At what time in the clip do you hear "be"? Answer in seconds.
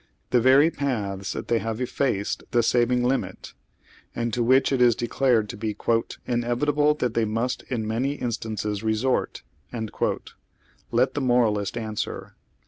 5.57-5.75